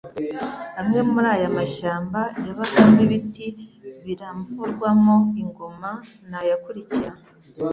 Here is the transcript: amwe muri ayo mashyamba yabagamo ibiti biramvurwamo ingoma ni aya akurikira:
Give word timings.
amwe 0.79 0.99
muri 1.11 1.27
ayo 1.35 1.47
mashyamba 1.57 2.19
yabagamo 2.45 2.97
ibiti 3.05 3.47
biramvurwamo 4.05 5.15
ingoma 5.41 5.89
ni 6.29 6.35
aya 6.39 6.53
akurikira: 6.57 7.11